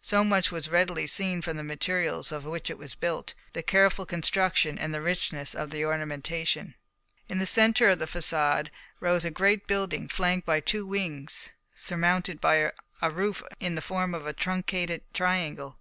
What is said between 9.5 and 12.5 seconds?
building flanked by two wings surmounted